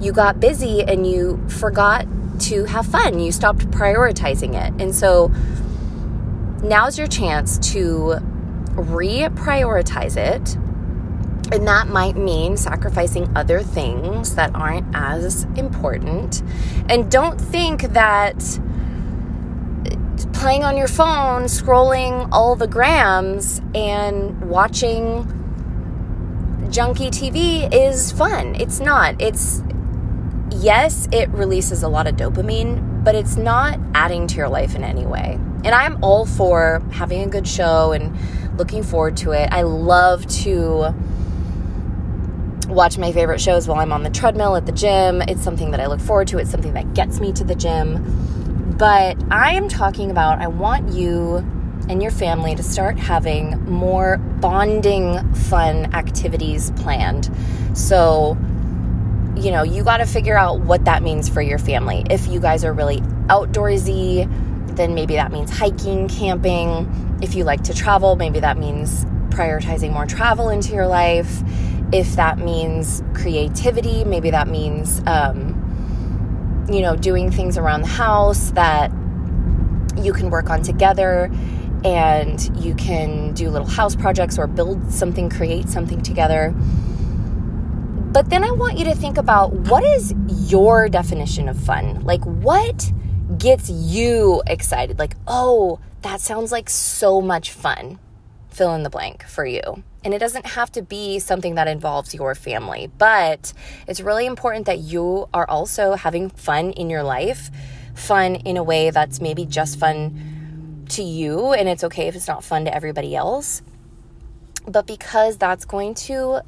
you 0.00 0.12
got 0.12 0.40
busy 0.40 0.82
and 0.82 1.06
you 1.06 1.42
forgot 1.48 2.06
to 2.40 2.64
have 2.64 2.86
fun. 2.86 3.18
You 3.18 3.32
stopped 3.32 3.70
prioritizing 3.70 4.54
it. 4.54 4.80
And 4.80 4.94
so 4.94 5.28
now's 6.62 6.98
your 6.98 7.06
chance 7.08 7.58
to 7.72 8.16
reprioritize 8.74 10.16
it. 10.16 10.56
And 11.52 11.66
that 11.68 11.88
might 11.88 12.16
mean 12.16 12.56
sacrificing 12.56 13.34
other 13.36 13.62
things 13.62 14.34
that 14.34 14.54
aren't 14.54 14.86
as 14.94 15.44
important. 15.56 16.42
And 16.88 17.10
don't 17.10 17.40
think 17.40 17.82
that 17.92 18.60
playing 20.46 20.62
on 20.62 20.76
your 20.76 20.86
phone, 20.86 21.46
scrolling 21.46 22.28
all 22.30 22.54
the 22.54 22.68
grams, 22.68 23.60
and 23.74 24.48
watching 24.48 25.24
junky 26.68 27.08
TV 27.08 27.68
is 27.74 28.12
fun. 28.12 28.54
It's 28.54 28.78
not. 28.78 29.20
It's, 29.20 29.60
yes, 30.52 31.08
it 31.10 31.28
releases 31.30 31.82
a 31.82 31.88
lot 31.88 32.06
of 32.06 32.14
dopamine, 32.14 33.02
but 33.02 33.16
it's 33.16 33.34
not 33.34 33.80
adding 33.92 34.28
to 34.28 34.36
your 34.36 34.48
life 34.48 34.76
in 34.76 34.84
any 34.84 35.04
way. 35.04 35.36
And 35.64 35.70
I'm 35.74 35.98
all 36.04 36.26
for 36.26 36.80
having 36.92 37.22
a 37.22 37.26
good 37.26 37.48
show 37.48 37.90
and 37.90 38.16
looking 38.56 38.84
forward 38.84 39.16
to 39.16 39.32
it. 39.32 39.48
I 39.50 39.62
love 39.62 40.28
to 40.44 40.94
watch 42.68 42.98
my 42.98 43.10
favorite 43.10 43.40
shows 43.40 43.66
while 43.66 43.80
I'm 43.80 43.92
on 43.92 44.04
the 44.04 44.10
treadmill 44.10 44.54
at 44.54 44.64
the 44.64 44.70
gym. 44.70 45.22
It's 45.22 45.42
something 45.42 45.72
that 45.72 45.80
I 45.80 45.86
look 45.86 46.00
forward 46.00 46.28
to, 46.28 46.38
it's 46.38 46.52
something 46.52 46.74
that 46.74 46.94
gets 46.94 47.18
me 47.18 47.32
to 47.32 47.42
the 47.42 47.56
gym. 47.56 48.35
But 48.78 49.16
I 49.30 49.52
am 49.52 49.68
talking 49.68 50.10
about, 50.10 50.40
I 50.40 50.48
want 50.48 50.92
you 50.92 51.36
and 51.88 52.02
your 52.02 52.10
family 52.10 52.54
to 52.54 52.62
start 52.62 52.98
having 52.98 53.64
more 53.70 54.18
bonding 54.18 55.32
fun 55.34 55.94
activities 55.94 56.72
planned. 56.72 57.30
So, 57.74 58.36
you 59.36 59.50
know, 59.50 59.62
you 59.62 59.82
got 59.82 59.98
to 59.98 60.06
figure 60.06 60.36
out 60.36 60.60
what 60.60 60.84
that 60.84 61.02
means 61.02 61.28
for 61.28 61.40
your 61.40 61.58
family. 61.58 62.04
If 62.10 62.26
you 62.26 62.38
guys 62.38 62.64
are 62.64 62.72
really 62.72 63.00
outdoorsy, 63.28 64.28
then 64.76 64.94
maybe 64.94 65.14
that 65.14 65.32
means 65.32 65.50
hiking, 65.50 66.08
camping. 66.08 67.18
If 67.22 67.34
you 67.34 67.44
like 67.44 67.62
to 67.64 67.74
travel, 67.74 68.16
maybe 68.16 68.40
that 68.40 68.58
means 68.58 69.06
prioritizing 69.30 69.92
more 69.92 70.06
travel 70.06 70.50
into 70.50 70.74
your 70.74 70.86
life. 70.86 71.42
If 71.92 72.16
that 72.16 72.38
means 72.38 73.02
creativity, 73.14 74.04
maybe 74.04 74.30
that 74.30 74.48
means 74.48 75.00
um, 75.06 75.55
you 76.68 76.80
know, 76.80 76.96
doing 76.96 77.30
things 77.30 77.56
around 77.56 77.82
the 77.82 77.88
house 77.88 78.50
that 78.52 78.90
you 79.96 80.12
can 80.12 80.30
work 80.30 80.50
on 80.50 80.62
together 80.62 81.30
and 81.84 82.56
you 82.62 82.74
can 82.74 83.32
do 83.34 83.48
little 83.50 83.68
house 83.68 83.94
projects 83.94 84.38
or 84.38 84.46
build 84.46 84.90
something, 84.90 85.30
create 85.30 85.68
something 85.68 86.02
together. 86.02 86.52
But 88.12 88.30
then 88.30 88.44
I 88.44 88.50
want 88.50 88.78
you 88.78 88.84
to 88.86 88.94
think 88.94 89.18
about 89.18 89.52
what 89.52 89.84
is 89.84 90.14
your 90.50 90.88
definition 90.88 91.48
of 91.48 91.56
fun? 91.56 92.00
Like, 92.04 92.24
what 92.24 92.92
gets 93.38 93.68
you 93.68 94.42
excited? 94.46 94.98
Like, 94.98 95.16
oh, 95.26 95.80
that 96.02 96.20
sounds 96.20 96.50
like 96.50 96.70
so 96.70 97.20
much 97.20 97.50
fun. 97.50 97.98
Fill 98.56 98.74
in 98.74 98.84
the 98.84 98.90
blank 98.90 99.22
for 99.24 99.44
you. 99.44 99.82
And 100.02 100.14
it 100.14 100.18
doesn't 100.18 100.46
have 100.46 100.72
to 100.72 100.80
be 100.80 101.18
something 101.18 101.56
that 101.56 101.68
involves 101.68 102.14
your 102.14 102.34
family, 102.34 102.90
but 102.96 103.52
it's 103.86 104.00
really 104.00 104.24
important 104.24 104.64
that 104.64 104.78
you 104.78 105.28
are 105.34 105.46
also 105.46 105.92
having 105.92 106.30
fun 106.30 106.70
in 106.70 106.88
your 106.88 107.02
life, 107.02 107.50
fun 107.94 108.36
in 108.36 108.56
a 108.56 108.62
way 108.62 108.88
that's 108.88 109.20
maybe 109.20 109.44
just 109.44 109.78
fun 109.78 110.86
to 110.88 111.02
you, 111.02 111.52
and 111.52 111.68
it's 111.68 111.84
okay 111.84 112.08
if 112.08 112.16
it's 112.16 112.28
not 112.28 112.42
fun 112.42 112.64
to 112.64 112.74
everybody 112.74 113.14
else. 113.14 113.60
But 114.66 114.86
because 114.86 115.36
that's 115.36 115.66
going 115.66 115.94
to 116.06 116.40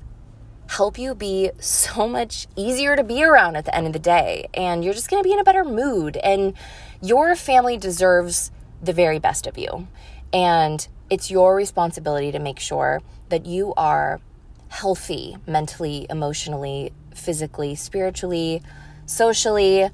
help 0.69 0.99
you 0.99 1.15
be 1.15 1.51
so 1.61 2.09
much 2.09 2.47
easier 2.57 2.97
to 2.97 3.05
be 3.05 3.23
around 3.23 3.57
at 3.57 3.67
the 3.67 3.75
end 3.75 3.87
of 3.87 3.93
the 3.93 3.99
day, 3.99 4.49
and 4.55 4.83
you're 4.83 4.95
just 4.95 5.11
going 5.11 5.23
to 5.23 5.29
be 5.29 5.35
in 5.35 5.41
a 5.41 5.45
better 5.45 5.63
mood, 5.65 6.17
and 6.17 6.55
your 7.03 7.37
family 7.37 7.77
deserves 7.77 8.51
the 8.83 8.95
very 8.95 9.19
best 9.19 9.47
of 9.47 9.59
you. 9.59 9.89
And 10.33 10.89
it's 11.11 11.31
your 11.31 11.55
responsibility 11.55 12.33
to 12.33 12.39
make 12.39 12.59
sure 12.59 13.03
that 13.29 13.47
you 13.47 13.75
are 13.77 14.21
healthy 14.69 15.37
mentally, 15.47 16.07
emotionally, 16.11 16.93
physically, 17.15 17.75
spiritually, 17.75 18.63
socially. 19.07 19.89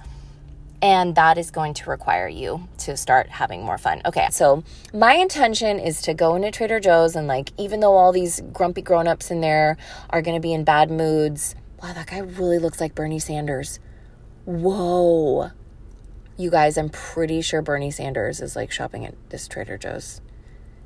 And 0.83 1.14
that 1.14 1.38
is 1.38 1.50
going 1.50 1.72
to 1.74 1.88
require 1.88 2.29
you 2.29 2.68
to 2.79 2.96
start 2.96 3.31
having 3.31 3.62
more 3.64 3.79
fun. 3.79 4.03
Okay, 4.05 4.29
so 4.31 4.64
my 4.92 5.14
intention 5.14 5.79
is 5.79 6.03
to 6.03 6.12
go 6.12 6.35
into 6.35 6.50
Trader 6.50 6.79
Joe's 6.79 7.16
and, 7.16 7.27
like, 7.27 7.53
even 7.57 7.81
though 7.81 7.96
all 7.96 8.12
these 8.12 8.42
grumpy 8.53 8.83
grown 8.83 9.09
ups 9.09 9.31
in 9.31 9.40
there 9.40 9.79
are 10.11 10.20
going 10.20 10.37
to 10.37 10.42
be 10.42 10.53
in 10.53 10.62
bad 10.62 10.90
moods, 10.90 11.55
wow, 11.83 11.94
that 11.94 12.09
guy 12.09 12.18
really 12.18 12.59
looks 12.59 12.83
like 12.83 12.94
Bernie 12.94 13.18
Sanders. 13.18 13.79
Whoa. 14.44 15.53
You 16.37 16.50
guys, 16.50 16.77
I'm 16.77 16.90
pretty 16.90 17.40
sure 17.40 17.62
Bernie 17.62 17.90
Sanders 17.90 18.42
is 18.42 18.55
like 18.55 18.70
shopping 18.70 19.07
at 19.07 19.14
this 19.31 19.48
Trader 19.48 19.79
Joe's. 19.79 20.20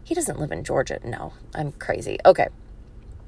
He 0.08 0.14
doesn't 0.14 0.40
live 0.40 0.52
in 0.52 0.64
Georgia. 0.64 1.00
No, 1.04 1.34
I'm 1.54 1.70
crazy. 1.72 2.16
Okay. 2.24 2.48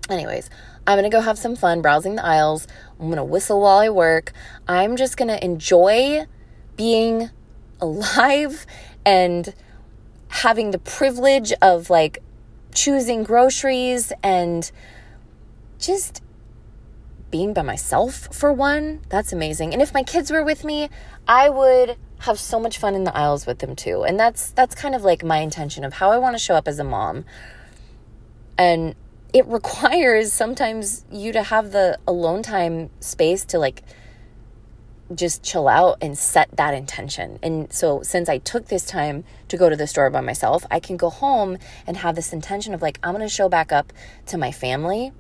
Anyways, 0.09 0.49
I'm 0.87 0.97
going 0.97 1.05
to 1.05 1.15
go 1.15 1.21
have 1.21 1.37
some 1.37 1.55
fun 1.55 1.83
browsing 1.83 2.15
the 2.15 2.25
aisles. 2.25 2.67
I'm 2.99 3.09
going 3.09 3.19
to 3.19 3.23
whistle 3.23 3.61
while 3.61 3.77
I 3.77 3.91
work. 3.91 4.33
I'm 4.67 4.97
just 4.97 5.19
going 5.19 5.29
to 5.29 5.45
enjoy 5.45 6.25
being 6.77 7.29
alive 7.83 8.65
and 9.05 9.53
having 10.29 10.71
the 10.71 10.79
privilege 10.79 11.53
of 11.61 11.91
like 11.91 12.23
choosing 12.75 13.25
groceries 13.25 14.11
and 14.23 14.73
just 15.79 16.23
being 17.31 17.53
by 17.53 17.61
myself 17.61 18.35
for 18.35 18.55
one. 18.55 19.03
That's 19.11 19.35
amazing. 19.35 19.75
And 19.75 19.83
if 19.83 19.93
my 19.93 20.03
kids 20.03 20.31
were 20.31 20.43
with 20.43 20.65
me, 20.65 20.89
I 21.29 21.51
would 21.51 21.99
have 22.21 22.39
so 22.39 22.61
much 22.61 22.79
fun 22.79 22.95
in 22.95 23.05
the 23.05 23.17
aisles 23.17 23.47
with 23.47 23.59
them 23.59 23.75
too. 23.75 24.03
And 24.03 24.19
that's 24.19 24.51
that's 24.53 24.75
kind 24.75 24.95
of 24.95 25.03
like 25.03 25.25
my 25.25 25.39
intention 25.39 25.85
of 25.85 25.95
how 25.95 26.11
I 26.11 26.19
want 26.19 26.35
to 26.35 26.39
show 26.39 26.55
up 26.55 26.69
as 26.69 26.79
a 26.79 26.85
mom. 26.85 27.25
And 28.59 28.95
it 29.33 29.47
requires 29.49 30.33
sometimes 30.33 31.05
you 31.11 31.33
to 31.33 31.43
have 31.43 31.73
the 31.73 31.99
alone 32.07 32.43
time 32.43 32.91
space 33.01 33.45
to 33.47 33.59
like 33.59 33.83
just 35.15 35.43
chill 35.43 35.67
out 35.67 35.99
and 36.01 36.17
set 36.17 36.57
that 36.57 36.75
intention. 36.75 37.39
And 37.43 37.73
so 37.73 38.03
since 38.03 38.29
I 38.29 38.39
took 38.39 38.67
this 38.67 38.85
time 38.85 39.25
to 39.49 39.57
go 39.57 39.69
to 39.69 39.75
the 39.75 39.87
store 39.87 40.09
by 40.11 40.21
myself, 40.21 40.65
I 40.71 40.79
can 40.79 40.97
go 40.97 41.11
home 41.11 41.59
and 41.87 41.97
have 41.97 42.15
this 42.15 42.33
intention 42.33 42.75
of 42.75 42.83
like 42.83 42.99
I'm 43.03 43.15
going 43.15 43.27
to 43.27 43.35
show 43.35 43.49
back 43.49 43.73
up 43.73 43.93
to 44.27 44.39
my 44.39 44.53
family 44.53 45.13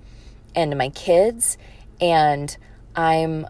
and 0.55 0.77
my 0.77 0.91
kids 0.91 1.59
and 2.01 2.57
I'm 2.95 3.47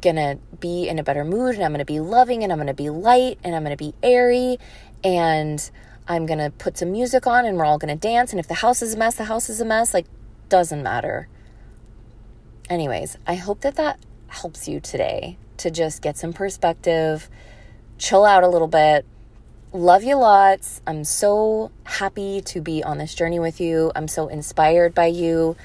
gonna 0.00 0.38
be 0.60 0.88
in 0.88 0.98
a 0.98 1.02
better 1.02 1.24
mood 1.24 1.54
and 1.54 1.64
I'm 1.64 1.72
gonna 1.72 1.84
be 1.84 2.00
loving 2.00 2.42
and 2.42 2.52
I'm 2.52 2.58
gonna 2.58 2.74
be 2.74 2.90
light 2.90 3.38
and 3.44 3.54
I'm 3.54 3.62
gonna 3.62 3.76
be 3.76 3.94
airy 4.02 4.58
and 5.04 5.70
I'm 6.08 6.26
gonna 6.26 6.50
put 6.50 6.78
some 6.78 6.92
music 6.92 7.26
on 7.26 7.44
and 7.44 7.56
we're 7.56 7.64
all 7.64 7.78
gonna 7.78 7.96
dance. 7.96 8.32
And 8.32 8.40
if 8.40 8.48
the 8.48 8.54
house 8.54 8.82
is 8.82 8.94
a 8.94 8.98
mess, 8.98 9.16
the 9.16 9.24
house 9.24 9.48
is 9.48 9.60
a 9.60 9.64
mess. 9.64 9.94
Like, 9.94 10.06
doesn't 10.48 10.82
matter. 10.82 11.28
Anyways, 12.68 13.16
I 13.26 13.34
hope 13.34 13.60
that 13.60 13.76
that 13.76 13.98
helps 14.28 14.66
you 14.66 14.80
today 14.80 15.36
to 15.58 15.70
just 15.70 16.02
get 16.02 16.16
some 16.16 16.32
perspective, 16.32 17.28
chill 17.98 18.24
out 18.24 18.42
a 18.42 18.48
little 18.48 18.68
bit. 18.68 19.04
Love 19.72 20.04
you 20.04 20.16
lots. 20.16 20.80
I'm 20.86 21.04
so 21.04 21.70
happy 21.84 22.42
to 22.42 22.60
be 22.60 22.82
on 22.82 22.98
this 22.98 23.14
journey 23.14 23.38
with 23.38 23.60
you. 23.60 23.92
I'm 23.94 24.08
so 24.08 24.28
inspired 24.28 24.94
by 24.94 25.06
you. 25.06 25.56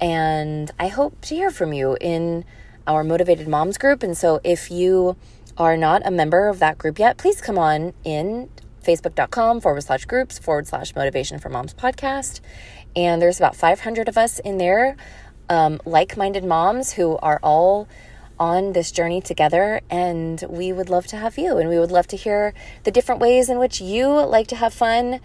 And 0.00 0.70
I 0.78 0.88
hope 0.88 1.20
to 1.22 1.34
hear 1.34 1.50
from 1.50 1.72
you 1.72 1.96
in 2.00 2.44
our 2.90 3.04
Motivated 3.04 3.46
Moms 3.46 3.78
group. 3.78 4.02
And 4.02 4.18
so 4.18 4.40
if 4.42 4.68
you 4.68 5.16
are 5.56 5.76
not 5.76 6.02
a 6.04 6.10
member 6.10 6.48
of 6.48 6.58
that 6.58 6.76
group 6.76 6.98
yet, 6.98 7.16
please 7.18 7.40
come 7.40 7.56
on 7.56 7.92
in 8.02 8.50
facebook.com 8.84 9.60
forward 9.60 9.82
slash 9.82 10.06
groups 10.06 10.40
forward 10.40 10.66
slash 10.66 10.96
motivation 10.96 11.38
for 11.38 11.50
moms 11.50 11.72
podcast. 11.72 12.40
And 12.96 13.22
there's 13.22 13.38
about 13.38 13.54
500 13.54 14.08
of 14.08 14.18
us 14.18 14.40
in 14.40 14.58
there, 14.58 14.96
um, 15.48 15.80
like 15.84 16.16
minded 16.16 16.42
moms 16.42 16.94
who 16.94 17.16
are 17.18 17.38
all 17.44 17.86
on 18.40 18.72
this 18.72 18.90
journey 18.90 19.20
together. 19.20 19.80
And 19.88 20.42
we 20.48 20.72
would 20.72 20.90
love 20.90 21.06
to 21.08 21.16
have 21.16 21.38
you. 21.38 21.58
And 21.58 21.68
we 21.68 21.78
would 21.78 21.92
love 21.92 22.08
to 22.08 22.16
hear 22.16 22.54
the 22.82 22.90
different 22.90 23.20
ways 23.20 23.48
in 23.48 23.60
which 23.60 23.80
you 23.80 24.08
like 24.08 24.48
to 24.48 24.56
have 24.56 24.74
fun 24.74 25.20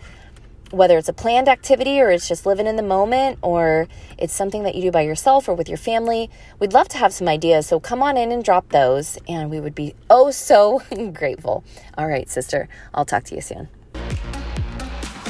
whether 0.71 0.97
it's 0.97 1.10
a 1.10 1.13
planned 1.13 1.47
activity 1.47 1.99
or 2.01 2.10
it's 2.10 2.28
just 2.28 2.45
living 2.45 2.67
in 2.67 2.75
the 2.75 2.84
moment 2.84 3.39
or 3.41 3.88
it's 4.17 4.34
something 4.34 4.63
that 4.63 4.75
you 4.75 4.82
do 4.82 4.91
by 4.91 5.01
yourself 5.01 5.47
or 5.47 5.54
with 5.54 5.69
your 5.69 5.78
family, 5.78 6.30
we'd 6.60 6.73
love 6.73 6.88
to 6.89 6.97
have 6.97 7.13
some 7.13 7.28
ideas. 7.28 7.67
So 7.67 7.80
come 7.80 8.01
on 8.01 8.17
in 8.17 8.32
and 8.32 8.43
drop 8.43 8.69
those, 8.69 9.17
and 9.28 9.49
we 9.49 9.60
would 9.60 9.75
be 9.75 9.95
oh 10.10 10.32
so 10.32 10.82
grateful. 11.13 11.63
All 11.97 12.08
right, 12.08 12.30
sister, 12.30 12.67
I'll 12.93 13.06
talk 13.06 13.23
to 13.25 13.36
you 13.36 13.41
soon. 13.41 13.69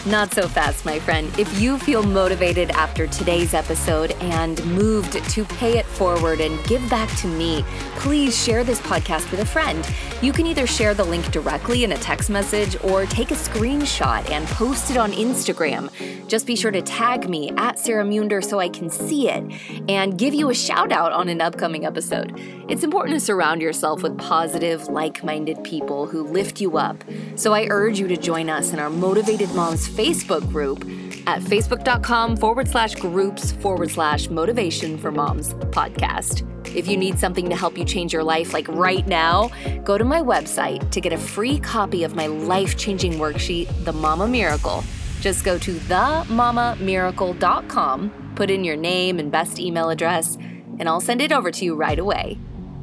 Not 0.07 0.35
so 0.35 0.47
fast, 0.47 0.85
my 0.85 0.99
friend. 0.99 1.31
If 1.39 1.59
you 1.59 1.79
feel 1.79 2.03
motivated 2.03 2.69
after 2.71 3.07
today's 3.07 3.55
episode 3.55 4.11
and 4.21 4.63
moved 4.67 5.13
to 5.31 5.43
pay 5.45 5.79
it 5.79 5.85
forward 5.87 6.41
and 6.41 6.63
give 6.65 6.87
back 6.91 7.09
to 7.21 7.27
me, 7.27 7.63
please 7.95 8.37
share 8.37 8.63
this 8.63 8.79
podcast 8.81 9.31
with 9.31 9.39
a 9.39 9.45
friend. 9.45 9.83
You 10.21 10.31
can 10.31 10.45
either 10.45 10.67
share 10.67 10.93
the 10.93 11.03
link 11.03 11.31
directly 11.31 11.83
in 11.83 11.91
a 11.91 11.97
text 11.97 12.29
message 12.29 12.77
or 12.83 13.07
take 13.07 13.31
a 13.31 13.35
screenshot 13.35 14.29
and 14.29 14.45
post 14.49 14.91
it 14.91 14.97
on 14.97 15.11
Instagram. 15.11 15.89
Just 16.27 16.45
be 16.45 16.55
sure 16.55 16.71
to 16.71 16.83
tag 16.83 17.27
me 17.27 17.51
at 17.57 17.79
Sarah 17.79 18.05
Munder 18.05 18.41
so 18.41 18.59
I 18.59 18.69
can 18.69 18.91
see 18.91 19.27
it 19.29 19.43
and 19.89 20.19
give 20.19 20.35
you 20.35 20.51
a 20.51 20.55
shout 20.55 20.91
out 20.91 21.13
on 21.13 21.29
an 21.29 21.41
upcoming 21.41 21.83
episode. 21.83 22.39
It's 22.69 22.83
important 22.83 23.19
to 23.19 23.19
surround 23.19 23.61
yourself 23.61 24.03
with 24.03 24.17
positive, 24.19 24.87
like 24.87 25.23
minded 25.23 25.63
people 25.63 26.05
who 26.05 26.23
lift 26.23 26.61
you 26.61 26.77
up. 26.77 27.03
So 27.35 27.53
I 27.53 27.67
urge 27.69 27.99
you 27.99 28.07
to 28.07 28.17
join 28.17 28.49
us 28.49 28.71
in 28.71 28.79
our 28.79 28.89
Motivated 28.89 29.53
Moms 29.53 29.87
Facebook 29.95 30.47
group 30.51 30.83
at 31.27 31.41
facebook.com 31.41 32.37
forward 32.37 32.67
slash 32.67 32.93
groups 32.95 33.51
forward 33.53 33.89
slash 33.89 34.29
motivation 34.29 34.95
for 34.97 35.11
moms 35.11 35.53
podcast. 35.53 36.51
If 36.75 36.87
you 36.87 36.97
need 36.97 37.17
something 37.17 37.49
to 37.49 37.55
help 37.55 37.77
you 37.77 37.85
change 37.85 38.11
your 38.11 38.23
life, 38.23 38.51
like 38.53 38.67
right 38.67 39.07
now, 39.07 39.49
go 39.85 39.97
to 39.97 40.03
my 40.03 40.21
website 40.21 40.91
to 40.91 40.99
get 40.99 41.13
a 41.13 41.17
free 41.17 41.57
copy 41.59 42.03
of 42.03 42.15
my 42.15 42.27
life 42.27 42.77
changing 42.77 43.13
worksheet, 43.13 43.69
The 43.85 43.93
Mama 43.93 44.27
Miracle. 44.27 44.83
Just 45.21 45.45
go 45.45 45.57
to 45.57 45.73
themamamiracle.com, 45.73 48.33
put 48.35 48.51
in 48.51 48.65
your 48.65 48.75
name 48.75 49.19
and 49.19 49.31
best 49.31 49.57
email 49.57 49.89
address, 49.89 50.35
and 50.77 50.89
I'll 50.89 50.99
send 50.99 51.21
it 51.21 51.31
over 51.31 51.49
to 51.51 51.63
you 51.63 51.75
right 51.75 51.97
away. 51.97 52.37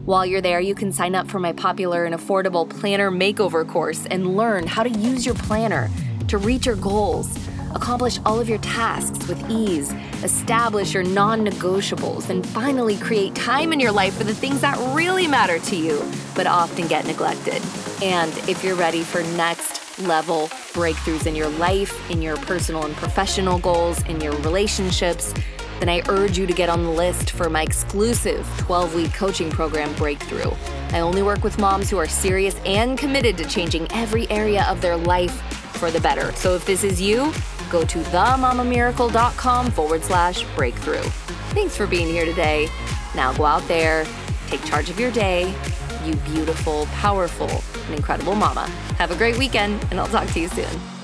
While 0.07 0.25
you're 0.27 0.41
there, 0.41 0.59
you 0.59 0.75
can 0.75 0.91
sign 0.91 1.15
up 1.15 1.31
for 1.31 1.39
my 1.39 1.53
popular 1.53 2.05
and 2.05 2.15
affordable 2.15 2.69
planner 2.69 3.11
makeover 3.11 3.69
course 3.69 4.05
and 4.07 4.37
learn 4.37 4.67
how 4.67 4.83
to 4.83 4.91
use 4.91 5.25
your 5.25 5.37
planner 5.37 5.89
to 6.33 6.39
reach 6.39 6.65
your 6.65 6.77
goals, 6.77 7.39
accomplish 7.75 8.19
all 8.25 8.41
of 8.41 8.49
your 8.49 8.57
tasks 8.61 9.29
with 9.29 9.51
ease, 9.51 9.93
establish 10.25 10.95
your 10.95 11.03
non 11.03 11.47
negotiables, 11.47 12.31
and 12.31 12.47
finally 12.47 12.97
create 12.97 13.35
time 13.35 13.71
in 13.71 13.79
your 13.79 13.93
life 13.93 14.15
for 14.15 14.25
the 14.25 14.35
things 14.35 14.63
that 14.63 14.79
really 14.97 15.27
matter 15.27 15.59
to 15.59 15.77
you, 15.77 16.03
but 16.35 16.47
often 16.47 16.89
get 16.89 17.07
neglected. 17.07 17.61
And 18.03 18.33
if 18.49 18.65
you're 18.65 18.77
ready 18.77 19.03
for 19.03 19.23
next 19.37 19.99
level 19.99 20.49
breakthroughs 20.73 21.27
in 21.27 21.35
your 21.35 21.51
life, 21.51 22.11
in 22.11 22.23
your 22.23 22.39
personal 22.39 22.87
and 22.87 22.97
professional 22.97 23.59
goals, 23.59 24.03
in 24.07 24.19
your 24.23 24.33
relationships, 24.39 25.35
then 25.81 25.91
I 25.91 26.01
urge 26.09 26.39
you 26.39 26.47
to 26.47 26.53
get 26.55 26.71
on 26.71 26.83
the 26.83 26.91
list 26.91 27.33
for 27.33 27.51
my 27.51 27.63
exclusive 27.63 28.49
12 28.57 28.95
week 28.95 29.13
coaching 29.13 29.51
program, 29.51 29.95
Breakthrough. 29.97 30.53
I 30.93 31.01
only 31.01 31.23
work 31.23 31.45
with 31.45 31.59
moms 31.59 31.91
who 31.91 31.99
are 31.99 32.09
serious 32.09 32.59
and 32.65 32.97
committed 32.97 33.37
to 33.37 33.45
changing 33.45 33.87
every 33.93 34.31
area 34.31 34.65
of 34.71 34.81
their 34.81 34.97
life 34.97 35.62
for 35.83 35.91
the 35.91 36.01
better. 36.01 36.31
So 36.37 36.55
if 36.55 36.65
this 36.65 36.85
is 36.85 37.01
you, 37.01 37.33
go 37.69 37.85
to 37.85 37.99
themamamiracle.com 37.99 39.73
forward 39.73 40.05
slash 40.05 40.45
breakthrough. 40.55 41.03
Thanks 41.57 41.77
for 41.77 41.89
being 41.89 42.07
here 42.07 42.25
today. 42.25 42.69
Now 43.17 43.33
go 43.33 43.45
out 43.45 43.67
there, 43.67 44.07
take 44.47 44.65
charge 44.65 44.91
of 44.91 45.01
your 45.01 45.11
day, 45.11 45.53
you 46.05 46.15
beautiful, 46.15 46.87
powerful, 46.93 47.51
and 47.87 47.97
incredible 47.97 48.37
mama. 48.37 48.69
Have 48.99 49.11
a 49.11 49.17
great 49.17 49.37
weekend, 49.39 49.85
and 49.91 49.99
I'll 49.99 50.07
talk 50.07 50.29
to 50.29 50.39
you 50.39 50.49
soon. 50.51 51.02